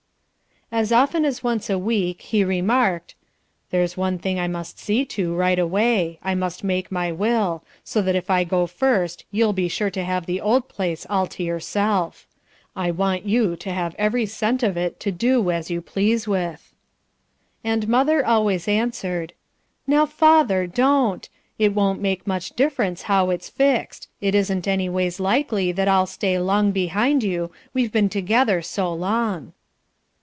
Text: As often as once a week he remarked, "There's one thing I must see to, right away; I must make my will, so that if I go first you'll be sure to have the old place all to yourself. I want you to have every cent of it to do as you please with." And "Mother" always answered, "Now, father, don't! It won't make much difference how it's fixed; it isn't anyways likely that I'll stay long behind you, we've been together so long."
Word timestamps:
As 0.73 0.93
often 0.93 1.25
as 1.25 1.43
once 1.43 1.69
a 1.69 1.77
week 1.77 2.21
he 2.21 2.45
remarked, 2.45 3.13
"There's 3.71 3.97
one 3.97 4.17
thing 4.17 4.39
I 4.39 4.47
must 4.47 4.79
see 4.79 5.03
to, 5.03 5.35
right 5.35 5.59
away; 5.59 6.17
I 6.23 6.33
must 6.33 6.63
make 6.63 6.89
my 6.89 7.11
will, 7.11 7.61
so 7.83 8.01
that 8.03 8.15
if 8.15 8.29
I 8.29 8.45
go 8.45 8.67
first 8.67 9.25
you'll 9.31 9.51
be 9.51 9.67
sure 9.67 9.89
to 9.89 10.05
have 10.05 10.25
the 10.27 10.39
old 10.39 10.69
place 10.69 11.05
all 11.09 11.27
to 11.27 11.43
yourself. 11.43 12.25
I 12.73 12.89
want 12.89 13.25
you 13.25 13.57
to 13.57 13.69
have 13.73 13.95
every 13.99 14.25
cent 14.25 14.63
of 14.63 14.77
it 14.77 14.97
to 15.01 15.11
do 15.11 15.51
as 15.51 15.69
you 15.69 15.81
please 15.81 16.25
with." 16.25 16.73
And 17.65 17.89
"Mother" 17.89 18.25
always 18.25 18.65
answered, 18.65 19.33
"Now, 19.85 20.05
father, 20.05 20.67
don't! 20.67 21.27
It 21.59 21.75
won't 21.75 21.99
make 21.99 22.25
much 22.25 22.51
difference 22.55 23.01
how 23.03 23.29
it's 23.29 23.49
fixed; 23.49 24.07
it 24.21 24.33
isn't 24.35 24.69
anyways 24.69 25.19
likely 25.19 25.73
that 25.73 25.89
I'll 25.89 26.07
stay 26.07 26.39
long 26.39 26.71
behind 26.71 27.23
you, 27.23 27.51
we've 27.73 27.91
been 27.91 28.07
together 28.07 28.61
so 28.61 28.93
long." 28.93 29.51